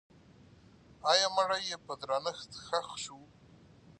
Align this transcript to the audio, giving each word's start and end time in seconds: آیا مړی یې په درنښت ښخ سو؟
آیا 1.11 1.27
مړی 1.35 1.61
یې 1.69 1.77
په 1.85 1.93
درنښت 2.01 2.51
ښخ 2.65 2.87
سو؟ 3.03 3.17